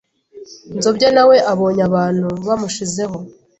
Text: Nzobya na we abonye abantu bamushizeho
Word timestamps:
Nzobya 0.77 1.09
na 1.15 1.23
we 1.29 1.37
abonye 1.51 1.81
abantu 1.89 2.27
bamushizeho 2.47 3.17